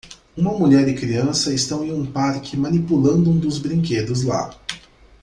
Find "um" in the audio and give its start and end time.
1.93-2.03, 3.29-3.37